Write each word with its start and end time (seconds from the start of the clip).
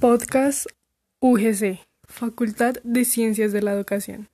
Podcast 0.00 0.66
UGC, 1.20 1.78
Facultad 2.06 2.74
de 2.84 3.06
Ciencias 3.06 3.50
de 3.52 3.62
la 3.62 3.72
Educación. 3.72 4.28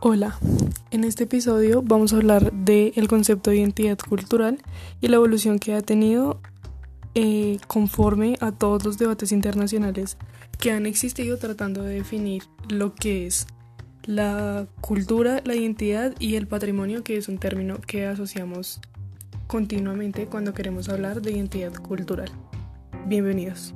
Hola, 0.00 0.36
en 0.90 1.04
este 1.04 1.24
episodio 1.24 1.82
vamos 1.82 2.12
a 2.12 2.16
hablar 2.16 2.52
del 2.52 3.06
concepto 3.06 3.50
de 3.50 3.58
identidad 3.58 3.98
cultural 3.98 4.58
y 5.00 5.06
la 5.06 5.16
evolución 5.16 5.60
que 5.60 5.74
ha 5.74 5.80
tenido 5.80 6.40
eh, 7.20 7.58
conforme 7.66 8.36
a 8.38 8.52
todos 8.52 8.84
los 8.84 8.96
debates 8.96 9.32
internacionales 9.32 10.16
que 10.60 10.70
han 10.70 10.86
existido 10.86 11.36
tratando 11.36 11.82
de 11.82 11.94
definir 11.94 12.44
lo 12.68 12.94
que 12.94 13.26
es 13.26 13.48
la 14.04 14.68
cultura, 14.80 15.42
la 15.44 15.56
identidad 15.56 16.14
y 16.20 16.36
el 16.36 16.46
patrimonio, 16.46 17.02
que 17.02 17.16
es 17.16 17.28
un 17.28 17.38
término 17.38 17.80
que 17.80 18.06
asociamos 18.06 18.80
continuamente 19.48 20.26
cuando 20.26 20.54
queremos 20.54 20.88
hablar 20.88 21.20
de 21.20 21.32
identidad 21.32 21.74
cultural. 21.74 22.30
Bienvenidos. 23.06 23.74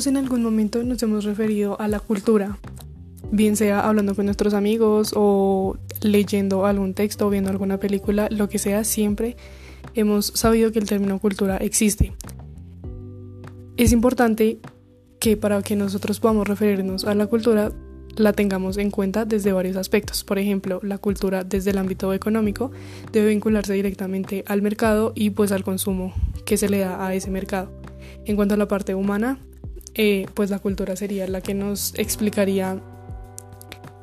Todos 0.00 0.06
en 0.06 0.16
algún 0.16 0.42
momento 0.42 0.82
nos 0.82 1.02
hemos 1.02 1.24
referido 1.24 1.78
a 1.78 1.86
la 1.86 2.00
cultura, 2.00 2.56
bien 3.30 3.54
sea 3.54 3.86
hablando 3.86 4.14
con 4.14 4.24
nuestros 4.24 4.54
amigos 4.54 5.12
o 5.14 5.76
leyendo 6.00 6.64
algún 6.64 6.94
texto 6.94 7.26
o 7.26 7.28
viendo 7.28 7.50
alguna 7.50 7.78
película, 7.78 8.26
lo 8.30 8.48
que 8.48 8.58
sea, 8.58 8.82
siempre 8.84 9.36
hemos 9.94 10.28
sabido 10.28 10.72
que 10.72 10.78
el 10.78 10.88
término 10.88 11.18
cultura 11.18 11.58
existe. 11.58 12.14
Es 13.76 13.92
importante 13.92 14.58
que 15.18 15.36
para 15.36 15.60
que 15.60 15.76
nosotros 15.76 16.18
podamos 16.18 16.48
referirnos 16.48 17.04
a 17.04 17.14
la 17.14 17.26
cultura 17.26 17.70
la 18.16 18.32
tengamos 18.32 18.78
en 18.78 18.90
cuenta 18.90 19.26
desde 19.26 19.52
varios 19.52 19.76
aspectos. 19.76 20.24
Por 20.24 20.38
ejemplo, 20.38 20.80
la 20.82 20.96
cultura 20.96 21.44
desde 21.44 21.72
el 21.72 21.78
ámbito 21.78 22.14
económico 22.14 22.70
debe 23.12 23.28
vincularse 23.28 23.74
directamente 23.74 24.44
al 24.46 24.62
mercado 24.62 25.12
y 25.14 25.28
pues 25.28 25.52
al 25.52 25.62
consumo 25.62 26.14
que 26.46 26.56
se 26.56 26.70
le 26.70 26.78
da 26.78 27.06
a 27.06 27.14
ese 27.14 27.30
mercado. 27.30 27.70
En 28.24 28.36
cuanto 28.36 28.54
a 28.54 28.56
la 28.56 28.66
parte 28.66 28.94
humana, 28.94 29.38
eh, 29.94 30.26
pues 30.34 30.50
la 30.50 30.58
cultura 30.58 30.96
sería 30.96 31.26
la 31.26 31.40
que 31.40 31.54
nos 31.54 31.94
explicaría 31.98 32.80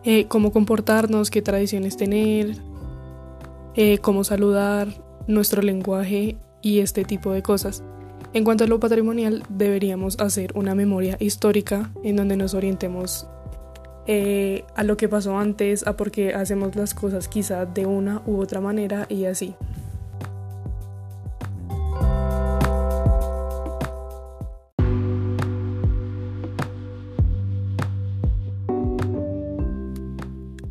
eh, 0.04 0.26
cómo 0.28 0.52
comportarnos, 0.52 1.32
qué 1.32 1.42
tradiciones 1.42 1.98
tener, 1.98 2.58
eh, 3.76 3.98
cómo 4.00 4.24
saludar, 4.24 4.88
nuestro 5.28 5.62
lenguaje 5.62 6.38
y 6.62 6.80
este 6.80 7.04
tipo 7.04 7.32
de 7.32 7.42
cosas. 7.42 7.84
En 8.34 8.44
cuanto 8.44 8.64
a 8.64 8.68
lo 8.68 8.80
patrimonial, 8.80 9.44
deberíamos 9.50 10.20
hacer 10.20 10.52
una 10.56 10.76
memoria 10.76 11.18
histórica 11.20 11.92
en 12.04 12.16
donde 12.16 12.38
nos 12.38 12.54
orientemos 12.54 13.28
a 14.76 14.84
lo 14.84 14.96
que 14.96 15.10
pasó 15.10 15.38
antes, 15.38 15.86
a 15.86 15.98
por 15.98 16.12
qué 16.12 16.34
hacemos 16.34 16.78
las 16.78 16.94
cosas 16.94 17.28
quizá 17.28 17.66
de 17.66 17.86
una 17.86 18.22
u 18.26 18.40
otra 18.40 18.62
manera 18.62 19.06
y 19.10 19.26
así. 19.26 19.54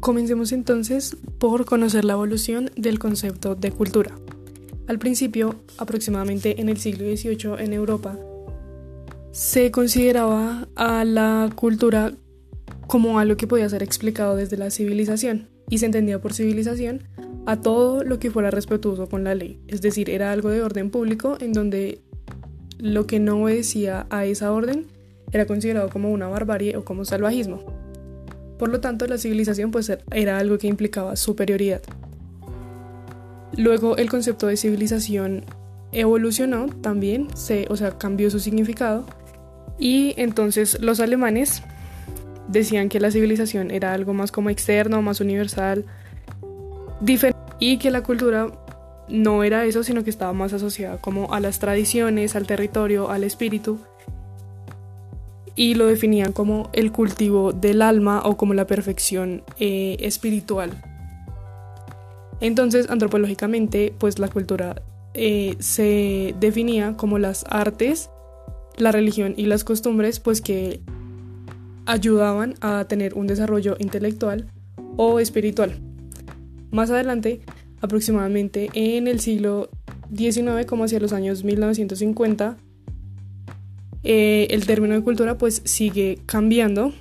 Comencemos 0.06 0.52
entonces 0.52 1.16
por 1.40 1.64
conocer 1.64 2.04
la 2.04 2.12
evolución 2.12 2.70
del 2.76 3.00
concepto 3.00 3.56
de 3.56 3.72
cultura. 3.72 4.14
Al 4.86 5.00
principio, 5.00 5.56
aproximadamente 5.78 6.60
en 6.60 6.68
el 6.68 6.76
siglo 6.76 7.06
XVIII 7.06 7.56
en 7.58 7.72
Europa, 7.72 8.16
se 9.32 9.72
consideraba 9.72 10.68
a 10.76 11.04
la 11.04 11.50
cultura 11.56 12.12
como 12.86 13.18
algo 13.18 13.36
que 13.36 13.48
podía 13.48 13.68
ser 13.68 13.82
explicado 13.82 14.36
desde 14.36 14.56
la 14.56 14.70
civilización 14.70 15.48
y 15.70 15.78
se 15.78 15.86
entendía 15.86 16.20
por 16.20 16.34
civilización 16.34 17.02
a 17.44 17.60
todo 17.60 18.04
lo 18.04 18.20
que 18.20 18.30
fuera 18.30 18.52
respetuoso 18.52 19.08
con 19.08 19.24
la 19.24 19.34
ley, 19.34 19.58
es 19.66 19.82
decir, 19.82 20.08
era 20.08 20.30
algo 20.30 20.50
de 20.50 20.62
orden 20.62 20.90
público 20.90 21.36
en 21.40 21.52
donde 21.52 22.00
lo 22.78 23.08
que 23.08 23.18
no 23.18 23.42
obedecía 23.42 24.06
a 24.10 24.24
esa 24.24 24.52
orden 24.52 24.86
era 25.32 25.46
considerado 25.46 25.88
como 25.88 26.12
una 26.12 26.28
barbarie 26.28 26.76
o 26.76 26.84
como 26.84 27.04
salvajismo. 27.04 27.75
Por 28.58 28.70
lo 28.70 28.80
tanto, 28.80 29.06
la 29.06 29.18
civilización 29.18 29.70
pues 29.70 29.92
era 30.12 30.38
algo 30.38 30.58
que 30.58 30.66
implicaba 30.66 31.16
superioridad. 31.16 31.82
Luego 33.56 33.96
el 33.96 34.10
concepto 34.10 34.46
de 34.46 34.56
civilización 34.56 35.44
evolucionó 35.92 36.66
también, 36.66 37.28
se, 37.34 37.66
o 37.70 37.76
sea, 37.76 37.96
cambió 37.96 38.30
su 38.30 38.40
significado 38.40 39.06
y 39.78 40.14
entonces 40.16 40.78
los 40.80 41.00
alemanes 41.00 41.62
decían 42.48 42.88
que 42.88 43.00
la 43.00 43.10
civilización 43.10 43.70
era 43.70 43.92
algo 43.92 44.14
más 44.14 44.32
como 44.32 44.50
externo, 44.50 45.02
más 45.02 45.20
universal, 45.20 45.84
y 47.58 47.78
que 47.78 47.90
la 47.90 48.02
cultura 48.02 48.52
no 49.08 49.44
era 49.44 49.64
eso, 49.64 49.82
sino 49.82 50.04
que 50.04 50.10
estaba 50.10 50.32
más 50.32 50.52
asociada 50.52 50.98
como 50.98 51.32
a 51.32 51.40
las 51.40 51.58
tradiciones, 51.58 52.36
al 52.36 52.46
territorio, 52.46 53.10
al 53.10 53.24
espíritu 53.24 53.78
y 55.56 55.74
lo 55.74 55.86
definían 55.86 56.32
como 56.32 56.70
el 56.74 56.92
cultivo 56.92 57.52
del 57.52 57.82
alma 57.82 58.20
o 58.24 58.36
como 58.36 58.54
la 58.54 58.66
perfección 58.66 59.42
eh, 59.58 59.96
espiritual. 60.00 60.70
Entonces, 62.40 62.90
antropológicamente, 62.90 63.94
pues 63.98 64.18
la 64.18 64.28
cultura 64.28 64.82
eh, 65.14 65.56
se 65.58 66.34
definía 66.38 66.94
como 66.96 67.18
las 67.18 67.46
artes, 67.48 68.10
la 68.76 68.92
religión 68.92 69.32
y 69.36 69.46
las 69.46 69.64
costumbres, 69.64 70.20
pues 70.20 70.42
que 70.42 70.80
ayudaban 71.86 72.54
a 72.60 72.84
tener 72.86 73.14
un 73.14 73.26
desarrollo 73.26 73.76
intelectual 73.78 74.50
o 74.96 75.18
espiritual. 75.20 75.80
Más 76.70 76.90
adelante, 76.90 77.40
aproximadamente 77.80 78.68
en 78.74 79.08
el 79.08 79.20
siglo 79.20 79.70
XIX, 80.14 80.66
como 80.66 80.84
hacia 80.84 81.00
los 81.00 81.14
años 81.14 81.44
1950, 81.44 82.58
eh, 84.06 84.46
el 84.50 84.66
término 84.66 84.94
de 84.94 85.02
cultura 85.02 85.36
pues 85.36 85.62
sigue 85.64 86.20
cambiando 86.26 86.92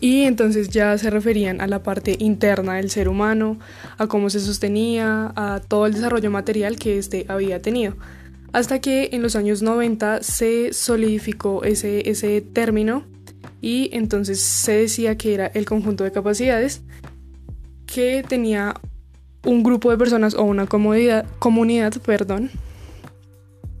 y 0.00 0.22
entonces 0.22 0.68
ya 0.68 0.98
se 0.98 1.10
referían 1.10 1.60
a 1.60 1.66
la 1.66 1.82
parte 1.82 2.16
interna 2.18 2.74
del 2.74 2.90
ser 2.90 3.08
humano, 3.08 3.58
a 3.98 4.06
cómo 4.08 4.28
se 4.30 4.40
sostenía, 4.40 5.32
a 5.36 5.60
todo 5.60 5.86
el 5.86 5.94
desarrollo 5.94 6.30
material 6.30 6.76
que 6.76 6.98
éste 6.98 7.24
había 7.28 7.62
tenido. 7.62 7.94
Hasta 8.52 8.80
que 8.80 9.10
en 9.12 9.22
los 9.22 9.36
años 9.36 9.62
90 9.62 10.22
se 10.22 10.72
solidificó 10.72 11.62
ese, 11.62 12.10
ese 12.10 12.40
término 12.40 13.04
y 13.60 13.90
entonces 13.92 14.40
se 14.40 14.72
decía 14.72 15.16
que 15.16 15.34
era 15.34 15.46
el 15.46 15.66
conjunto 15.66 16.04
de 16.04 16.12
capacidades 16.12 16.82
que 17.86 18.24
tenía 18.28 18.74
un 19.44 19.62
grupo 19.62 19.90
de 19.90 19.98
personas 19.98 20.34
o 20.34 20.42
una 20.42 20.66
comunidad, 20.66 21.26
comunidad 21.38 21.92
perdón, 22.04 22.50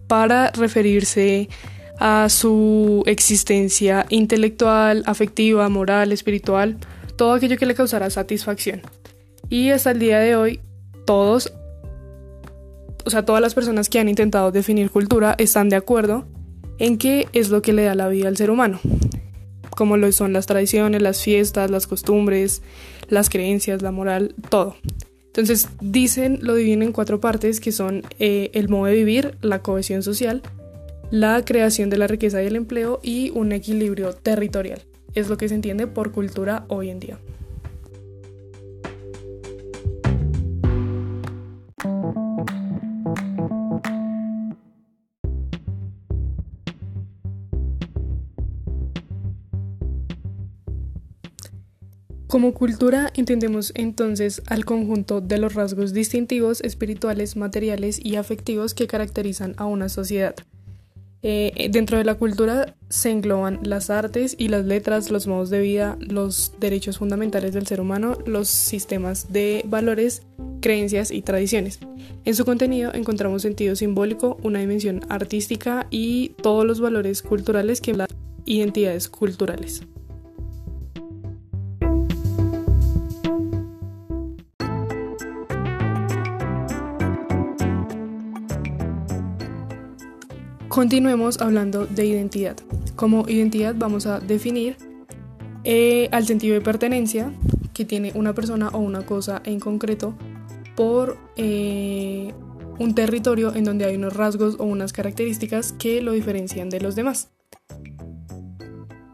para 0.06 0.50
referirse 0.50 1.48
a 1.48 1.81
su 2.28 3.04
existencia 3.06 4.06
intelectual, 4.08 5.04
afectiva, 5.06 5.68
moral, 5.68 6.10
espiritual, 6.10 6.76
todo 7.16 7.34
aquello 7.34 7.56
que 7.56 7.66
le 7.66 7.74
causara 7.74 8.10
satisfacción. 8.10 8.82
Y 9.48 9.70
hasta 9.70 9.92
el 9.92 9.98
día 9.98 10.18
de 10.18 10.34
hoy, 10.34 10.60
todos, 11.06 11.52
o 13.04 13.10
sea, 13.10 13.24
todas 13.24 13.40
las 13.40 13.54
personas 13.54 13.88
que 13.88 14.00
han 14.00 14.08
intentado 14.08 14.50
definir 14.50 14.90
cultura 14.90 15.34
están 15.38 15.68
de 15.68 15.76
acuerdo 15.76 16.26
en 16.78 16.98
qué 16.98 17.28
es 17.32 17.50
lo 17.50 17.62
que 17.62 17.72
le 17.72 17.84
da 17.84 17.94
la 17.94 18.08
vida 18.08 18.28
al 18.28 18.36
ser 18.36 18.50
humano, 18.50 18.80
como 19.70 19.96
lo 19.96 20.10
son 20.10 20.32
las 20.32 20.46
tradiciones, 20.46 21.02
las 21.02 21.22
fiestas, 21.22 21.70
las 21.70 21.86
costumbres, 21.86 22.62
las 23.08 23.30
creencias, 23.30 23.82
la 23.82 23.92
moral, 23.92 24.34
todo. 24.48 24.76
Entonces 25.26 25.68
dicen, 25.80 26.40
lo 26.42 26.54
dividen 26.54 26.82
en 26.82 26.92
cuatro 26.92 27.20
partes 27.20 27.60
que 27.60 27.72
son 27.72 28.02
eh, 28.18 28.50
el 28.54 28.68
modo 28.68 28.86
de 28.86 28.94
vivir, 28.94 29.36
la 29.40 29.60
cohesión 29.60 30.02
social, 30.02 30.42
la 31.12 31.44
creación 31.44 31.90
de 31.90 31.98
la 31.98 32.06
riqueza 32.06 32.42
y 32.42 32.46
el 32.46 32.56
empleo 32.56 32.98
y 33.02 33.28
un 33.34 33.52
equilibrio 33.52 34.14
territorial. 34.14 34.80
Es 35.12 35.28
lo 35.28 35.36
que 35.36 35.46
se 35.46 35.54
entiende 35.54 35.86
por 35.86 36.10
cultura 36.10 36.64
hoy 36.68 36.88
en 36.88 37.00
día. 37.00 37.18
Como 52.26 52.54
cultura 52.54 53.10
entendemos 53.14 53.72
entonces 53.74 54.40
al 54.46 54.64
conjunto 54.64 55.20
de 55.20 55.36
los 55.36 55.52
rasgos 55.52 55.92
distintivos, 55.92 56.62
espirituales, 56.62 57.36
materiales 57.36 58.02
y 58.02 58.16
afectivos 58.16 58.72
que 58.72 58.86
caracterizan 58.86 59.52
a 59.58 59.66
una 59.66 59.90
sociedad 59.90 60.34
Eh, 61.24 61.68
dentro 61.70 61.98
de 61.98 62.04
la 62.04 62.16
cultura 62.16 62.74
se 62.88 63.10
engloban 63.10 63.60
las 63.62 63.90
artes 63.90 64.34
y 64.38 64.48
las 64.48 64.64
letras, 64.64 65.10
los 65.10 65.28
modos 65.28 65.50
de 65.50 65.60
vida, 65.60 65.96
los 66.00 66.52
derechos 66.58 66.98
fundamentales 66.98 67.54
del 67.54 67.66
ser 67.66 67.80
humano, 67.80 68.18
los 68.26 68.48
sistemas 68.48 69.32
de 69.32 69.64
valores, 69.66 70.22
creencias 70.60 71.12
y 71.12 71.22
tradiciones. 71.22 71.78
En 72.24 72.34
su 72.34 72.44
contenido 72.44 72.92
encontramos 72.92 73.42
sentido 73.42 73.76
simbólico, 73.76 74.38
una 74.42 74.58
dimensión 74.58 75.00
artística 75.08 75.86
y 75.90 76.30
todos 76.42 76.66
los 76.66 76.80
valores 76.80 77.22
culturales 77.22 77.80
que 77.80 77.94
las 77.94 78.08
identidades 78.44 79.08
culturales. 79.08 79.84
Continuemos 90.72 91.42
hablando 91.42 91.84
de 91.84 92.06
identidad. 92.06 92.56
Como 92.96 93.28
identidad 93.28 93.74
vamos 93.76 94.06
a 94.06 94.20
definir 94.20 94.78
eh, 95.64 96.08
al 96.12 96.24
sentido 96.24 96.54
de 96.54 96.62
pertenencia 96.62 97.30
que 97.74 97.84
tiene 97.84 98.10
una 98.14 98.32
persona 98.32 98.70
o 98.70 98.78
una 98.78 99.04
cosa 99.04 99.42
en 99.44 99.60
concreto 99.60 100.14
por 100.74 101.18
eh, 101.36 102.32
un 102.78 102.94
territorio 102.94 103.54
en 103.54 103.64
donde 103.64 103.84
hay 103.84 103.96
unos 103.96 104.16
rasgos 104.16 104.56
o 104.58 104.64
unas 104.64 104.94
características 104.94 105.72
que 105.72 106.00
lo 106.00 106.12
diferencian 106.12 106.70
de 106.70 106.80
los 106.80 106.96
demás. 106.96 107.28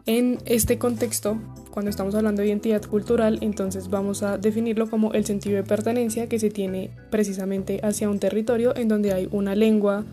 En 0.05 0.37
este 0.45 0.77
contexto, 0.77 1.39
cuando 1.71 1.89
estamos 1.89 2.15
hablando 2.15 2.41
de 2.41 2.47
identidad 2.47 2.83
cultural, 2.83 3.37
entonces 3.41 3.89
vamos 3.89 4.23
a 4.23 4.37
definirlo 4.37 4.89
como 4.89 5.11
el 5.11 5.25
sentido 5.25 5.57
de 5.57 5.63
pertenencia 5.63 6.29
que 6.29 6.39
se 6.39 6.49
tiene 6.49 6.91
precisamente 7.09 7.81
hacia 7.83 8.09
un 8.09 8.19
territorio 8.19 8.73
en 8.77 8.87
donde 8.87 9.11
hay 9.11 9.27
una 9.31 9.55
lengua, 9.55 10.05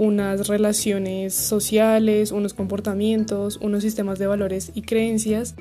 unas 0.00 0.48
relaciones 0.48 1.34
sociales, 1.34 2.32
unos 2.32 2.54
comportamientos, 2.54 3.58
unos 3.58 3.82
sistemas 3.82 4.18
de 4.18 4.26
valores 4.26 4.72
y 4.74 4.80
creencias, 4.80 5.56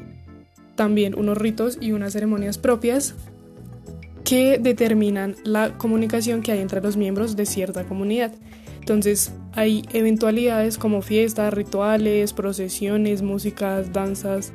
también 0.76 1.14
unos 1.20 1.38
ritos 1.38 1.78
y 1.82 1.92
unas 1.92 2.14
ceremonias 2.14 2.58
propias 2.58 3.16
que 4.24 4.58
determinan 4.58 5.36
la 5.44 5.78
comunicación 5.78 6.42
que 6.42 6.54
hay 6.54 6.60
entre 6.60 6.80
los 6.80 6.96
miembros 6.96 7.36
de 7.36 7.46
cierta 7.46 7.84
comunidad. 7.84 8.32
Entonces 8.80 9.34
hay 9.52 9.84
eventualidades 9.92 10.78
como 10.78 11.02
fiestas, 11.02 11.54
rituales, 11.54 12.32
procesiones, 12.32 13.22
músicas, 13.22 13.92
danzas, 13.92 14.54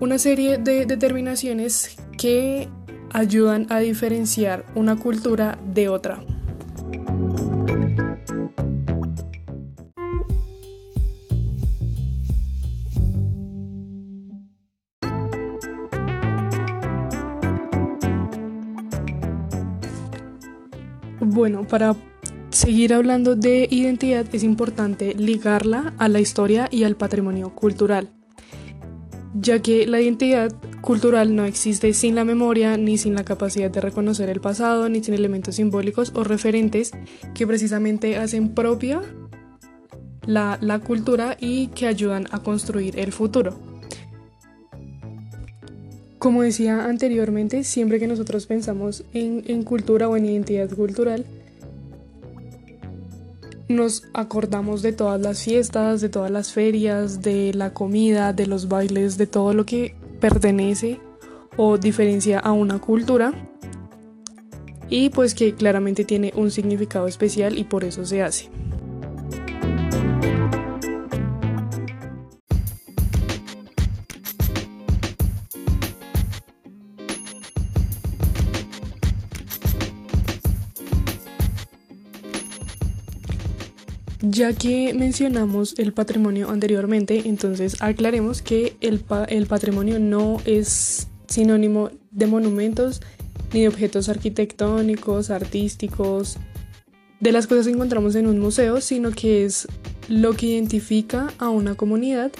una 0.00 0.18
serie 0.18 0.58
de 0.58 0.84
determinaciones 0.84 1.96
que 2.18 2.68
ayudan 3.12 3.68
a 3.70 3.78
diferenciar 3.78 4.66
una 4.74 4.96
cultura 4.96 5.60
de 5.64 5.88
otra. 5.88 6.24
Bueno, 21.32 21.64
para 21.64 21.94
seguir 22.48 22.92
hablando 22.92 23.36
de 23.36 23.68
identidad 23.70 24.26
es 24.32 24.42
importante 24.42 25.14
ligarla 25.14 25.94
a 25.96 26.08
la 26.08 26.18
historia 26.18 26.66
y 26.72 26.82
al 26.82 26.96
patrimonio 26.96 27.54
cultural, 27.54 28.10
ya 29.34 29.62
que 29.62 29.86
la 29.86 30.00
identidad 30.00 30.52
cultural 30.80 31.36
no 31.36 31.44
existe 31.44 31.94
sin 31.94 32.16
la 32.16 32.24
memoria 32.24 32.76
ni 32.76 32.98
sin 32.98 33.14
la 33.14 33.22
capacidad 33.22 33.70
de 33.70 33.80
reconocer 33.80 34.28
el 34.28 34.40
pasado, 34.40 34.88
ni 34.88 35.04
sin 35.04 35.14
elementos 35.14 35.54
simbólicos 35.54 36.10
o 36.16 36.24
referentes 36.24 36.90
que 37.32 37.46
precisamente 37.46 38.16
hacen 38.16 38.52
propia 38.52 39.00
la, 40.26 40.80
cultura 40.84 41.36
y 41.38 41.68
que 41.68 41.86
ayudan 41.86 42.26
a 42.32 42.40
construir 42.40 42.98
el 42.98 43.12
futuro. 43.12 43.69
Como 46.20 46.42
decía 46.42 46.84
anteriormente, 46.84 47.64
siempre 47.64 47.98
que 47.98 48.06
nosotros 48.06 48.44
pensamos 48.44 49.04
en, 49.14 49.62
cultura 49.62 50.06
o 50.06 50.18
en 50.18 50.26
identidad 50.26 50.68
cultural, 50.68 51.24
nos 53.68 54.04
acordamos 54.12 54.82
de 54.82 54.92
todas 54.92 55.18
las 55.18 55.42
fiestas, 55.42 56.02
de 56.02 56.10
todas 56.10 56.30
las 56.30 56.52
ferias, 56.52 57.22
de 57.22 57.54
la 57.54 57.72
comida, 57.72 58.34
de 58.34 58.46
los 58.46 58.68
bailes, 58.68 59.16
de 59.16 59.26
todo 59.26 59.54
lo 59.54 59.64
que 59.64 59.94
pertenece 60.20 61.00
o 61.56 61.78
diferencia 61.78 62.38
a 62.38 62.52
una 62.52 62.80
cultura 62.80 63.32
y 64.90 65.08
pues 65.08 65.34
que 65.34 65.54
claramente 65.54 66.04
tiene 66.04 66.34
un 66.36 66.50
significado 66.50 67.06
especial 67.06 67.56
y 67.56 67.64
por 67.64 67.82
eso 67.82 68.04
se 68.04 68.22
hace. 68.22 68.50
Ya 84.22 84.52
que 84.52 84.92
mencionamos 84.92 85.74
el 85.78 85.92
patrimonio 85.94 86.50
anteriormente, 86.50 87.22
entonces 87.24 87.80
aclaremos 87.80 88.42
que 88.42 88.76
el, 88.80 89.02
el, 89.28 89.46
patrimonio 89.46 89.98
no 89.98 90.42
es 90.44 91.08
sinónimo 91.26 91.90
de 92.10 92.26
monumentos 92.26 93.00
ni 93.54 93.62
de 93.62 93.68
objetos 93.68 94.10
arquitectónicos, 94.10 95.30
artísticos, 95.30 96.36
de 97.20 97.32
las 97.32 97.46
cosas 97.46 97.66
que 97.66 97.72
encontramos 97.72 98.14
en 98.14 98.26
un 98.26 98.38
museo, 98.38 98.80
sino 98.80 99.10
que 99.10 99.44
es 99.44 99.66
lo 100.08 100.34
que 100.34 100.46
identifica 100.46 101.32
a 101.38 101.48
una 101.48 101.74
comunidad 101.74 102.30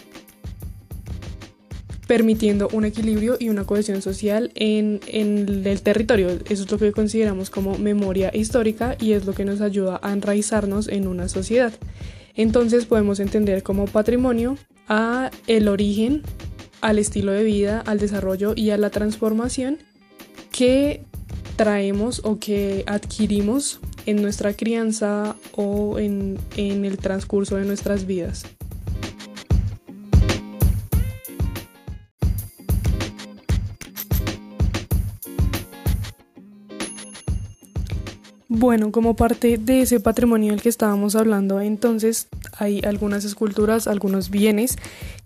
permitiendo 2.10 2.68
un 2.72 2.84
equilibrio 2.84 3.36
y 3.38 3.50
una 3.50 3.62
cohesión 3.62 4.02
social 4.02 4.50
en, 4.56 4.98
el 5.06 5.80
territorio. 5.80 6.26
Eso 6.48 6.64
es 6.64 6.68
lo 6.68 6.76
que 6.76 6.90
consideramos 6.90 7.50
como 7.50 7.78
memoria 7.78 8.32
histórica 8.34 8.96
y 8.98 9.12
es 9.12 9.26
lo 9.26 9.32
que 9.32 9.44
nos 9.44 9.60
ayuda 9.60 10.00
a 10.02 10.12
enraizarnos 10.12 10.88
en 10.88 11.06
una 11.06 11.28
sociedad. 11.28 11.72
Entonces 12.34 12.84
podemos 12.84 13.20
entender 13.20 13.62
como 13.62 13.84
patrimonio 13.84 14.56
a 14.88 15.30
el 15.46 15.68
origen, 15.68 16.22
al 16.80 16.98
estilo 16.98 17.30
de 17.30 17.44
vida, 17.44 17.80
al 17.86 18.00
desarrollo 18.00 18.54
y 18.56 18.70
a 18.70 18.76
la 18.76 18.90
transformación 18.90 19.78
que 20.50 21.04
traemos 21.54 22.22
o 22.24 22.40
que 22.40 22.82
adquirimos 22.88 23.78
en 24.06 24.20
nuestra 24.20 24.54
crianza 24.54 25.36
o 25.52 26.00
en 26.00 26.40
el 26.56 26.98
transcurso 26.98 27.54
de 27.54 27.66
nuestras 27.66 28.04
vidas. 28.04 28.46
Bueno, 38.52 38.90
como 38.90 39.14
parte 39.14 39.58
de 39.58 39.82
ese 39.82 40.00
patrimonio 40.00 40.50
del 40.50 40.60
que 40.60 40.68
estábamos 40.68 41.14
hablando, 41.14 41.60
entonces 41.60 42.26
hay 42.58 42.82
algunas 42.84 43.24
esculturas, 43.24 43.86
algunos 43.86 44.28
bienes 44.28 44.76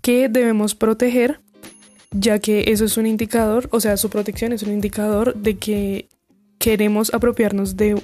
que 0.02 0.28
debemos 0.28 0.74
proteger, 0.74 1.40
ya 2.10 2.38
que 2.38 2.64
eso 2.70 2.84
es 2.84 2.98
un 2.98 3.06
indicador, 3.06 3.70
o 3.72 3.80
sea, 3.80 3.96
su 3.96 4.10
protección 4.10 4.52
es 4.52 4.62
un 4.62 4.72
indicador 4.72 5.34
de 5.36 5.56
que 5.56 6.06
queremos 6.58 7.14
apropiarnos 7.14 7.78
de, 7.78 7.98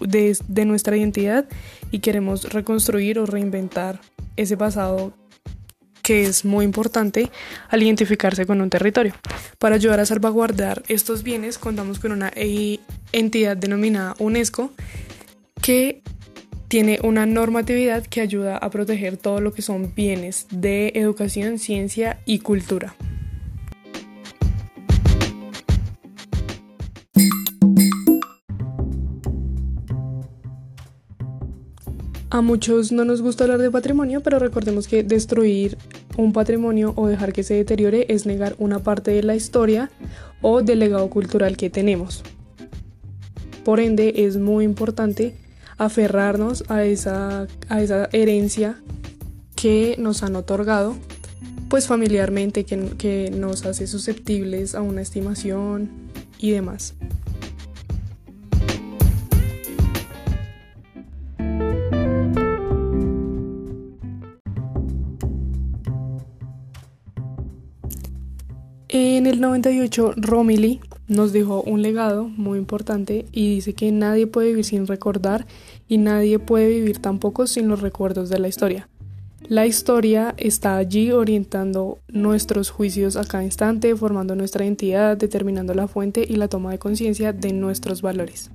de 0.49 0.65
nuestra 0.65 0.97
identidad 0.97 1.45
y 1.91 1.99
queremos 1.99 2.50
reconstruir 2.50 3.19
o 3.19 3.27
reinventar 3.27 4.00
ese 4.37 4.57
pasado 4.57 5.12
que 6.03 6.23
es 6.23 6.47
muy 6.47 6.65
importante 6.65 7.31
al 7.69 7.83
identificarse 7.83 8.47
con 8.47 8.62
un 8.62 8.71
territorio. 8.71 9.12
Para 9.59 9.75
ayudar 9.75 10.00
a 10.00 10.07
salvaguardar 10.07 10.83
estos 10.89 11.23
bienes, 11.23 11.59
contamos 11.59 11.99
con 11.99 12.12
una 12.12 12.33
entidad 13.12 13.59
denominada 13.59 14.15
UNESCO 14.19 14.73
que 15.62 16.02
tiene 16.69 16.99
una 17.02 17.26
normatividad 17.26 18.07
que 18.07 18.21
ayuda 18.21 18.57
a 18.57 18.71
proteger 18.71 19.17
todo 19.17 19.40
lo 19.40 19.52
que 19.52 19.62
son 19.62 19.95
bienes 19.95 20.47
de 20.50 20.93
educación, 20.95 21.59
ciencia 21.59 22.21
y 22.26 22.38
cultura. 22.38 22.95
A 32.33 32.43
muchos 32.43 32.93
no 32.93 33.05
nos 33.05 33.21
gusta 33.21 33.43
hablar 33.43 33.59
de 33.59 33.73
patrimonio, 33.73 34.23
pero 34.23 34.38
recordemos 34.38 34.87
que 34.87 35.02
destruir 35.02 35.76
un 36.17 36.33
patrimonio 36.33 36.93
o 36.95 37.09
dejar 37.09 37.33
que 37.33 37.43
se 37.43 37.55
deteriore 37.55 38.07
es 38.09 38.25
negar 38.25 38.55
una 38.59 38.79
parte 38.79 39.11
de 39.11 39.25
la 39.25 39.35
historia 39.35 39.90
o 40.40 40.62
del 40.62 40.79
legado 40.79 41.11
cultural 41.11 41.57
que 41.57 41.71
tenemos. 41.71 42.23
Por 43.64 43.81
ende, 43.81 44.12
es 44.25 44.37
muy 44.37 44.64
importante 44.64 45.35
aferrarnos 45.81 46.63
a 46.69 46.85
esa, 46.85 47.47
a 47.71 47.81
esa 47.81 48.11
herencia 48.13 48.77
que 49.57 49.97
nos 49.99 50.23
han 50.23 50.37
otorgado, 50.37 50.95
pues 51.71 51.87
familiarmente, 51.87 52.65
que, 52.65 52.79
que 52.99 53.31
nos 53.31 53.65
hace 53.65 53.87
susceptibles 53.87 54.75
a 54.75 54.83
una 54.83 55.01
estimación 55.01 55.91
y 56.39 56.51
demás. 56.51 56.95
En 68.91 69.27
el 69.27 69.41
98, 69.41 70.13
Romilly 70.17 70.81
nos 71.11 71.33
dejó 71.33 71.62
un 71.62 71.83
legado 71.83 72.29
muy 72.29 72.57
importante 72.57 73.26
y 73.33 73.57
dice 73.57 73.75
que 73.75 73.90
nadie 73.90 74.29
puede 74.29 74.50
vivir 74.50 74.64
sin 74.64 74.87
recordar 74.87 75.45
y 75.88 75.99
nadie 75.99 76.38
puede 76.38 76.69
vivir 76.69 77.00
tampoco 77.00 77.49
sin 77.49 77.67
los 77.69 77.81
recuerdos 77.81 78.29
de 78.29 78.38
la 78.38 78.47
historia. 78.47 78.88
La 79.49 79.67
historia 79.67 80.35
está 80.37 80.76
allí 80.76 81.11
orientando 81.11 81.99
nuestros 82.07 82.71
juicios 82.71 83.17
a 83.17 83.25
cada 83.25 83.43
instante, 83.43 83.97
formando 83.97 84.37
nuestra 84.37 84.64
identidad, 84.64 85.17
determinando 85.17 85.75
la 85.75 85.88
fuente 85.88 86.25
y 86.26 86.37
la 86.37 86.47
toma 86.47 86.71
de 86.71 86.79
conciencia 86.79 87.33
de 87.33 87.52
nuestros 87.52 88.02
valores. 88.02 88.52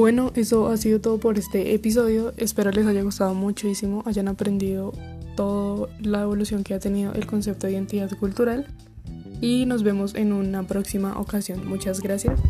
Bueno, 0.00 0.32
eso 0.34 0.68
ha 0.68 0.78
sido 0.78 0.98
todo 0.98 1.18
por 1.18 1.36
este 1.36 1.74
episodio. 1.74 2.32
Espero 2.38 2.70
les 2.70 2.86
haya 2.86 3.02
gustado 3.02 3.34
muchísimo, 3.34 4.02
hayan 4.06 4.28
aprendido 4.28 4.94
toda 5.36 5.88
la 6.00 6.22
evolución 6.22 6.64
que 6.64 6.72
ha 6.72 6.78
tenido 6.78 7.12
el 7.12 7.26
concepto 7.26 7.66
de 7.66 7.74
identidad 7.74 8.10
cultural 8.18 8.66
y 9.42 9.66
nos 9.66 9.82
vemos 9.82 10.14
en 10.14 10.32
una 10.32 10.62
próxima 10.62 11.20
ocasión. 11.20 11.68
Muchas 11.68 12.00
gracias. 12.00 12.40